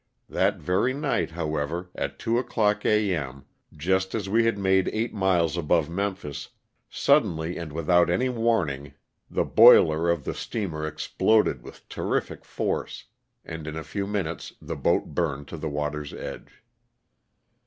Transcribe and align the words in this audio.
That 0.27 0.57
very 0.57 0.95
night, 0.95 1.29
however, 1.29 1.91
at 1.93 2.17
two 2.17 2.39
o'clock 2.39 2.87
a. 2.87 3.13
m., 3.15 3.45
just 3.71 4.15
as 4.15 4.27
we 4.27 4.45
had 4.45 4.57
made 4.57 4.89
eight 4.91 5.13
miles 5.13 5.55
above 5.55 5.91
Memphis, 5.91 6.49
suddenly 6.89 7.55
and 7.55 7.71
without 7.71 8.09
any 8.09 8.27
warning 8.27 8.95
the 9.29 9.45
boiler 9.45 10.09
of 10.09 10.23
the 10.23 10.33
steamer 10.33 10.89
362 10.89 11.23
LOSS 11.23 11.39
OF 11.39 11.45
THE 11.45 11.51
SULTANA. 11.51 11.61
exploded 11.61 11.63
with 11.63 11.89
terriffic 12.41 12.45
force, 12.45 13.03
and 13.45 13.67
in 13.67 13.75
a 13.75 13.83
few 13.83 14.07
minutes 14.07 14.53
the 14.59 14.75
boat 14.75 15.05
burned 15.13 15.47
to 15.49 15.57
the 15.57 15.69
water's 15.69 16.13
edge. 16.15 16.63